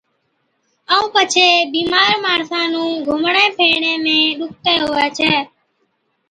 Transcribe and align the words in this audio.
ائُون 0.93 1.05
پڇي 1.13 1.47
بِيمار 1.73 2.11
ماڻسا 2.25 2.61
نُون 2.71 2.91
گھُمڻي 3.07 3.45
ڦِرڻي 3.57 3.91
۾ 4.05 4.17
ڏُکتَي 4.37 4.73
هُوَي 4.83 5.05
ڇَي۔ 5.17 5.33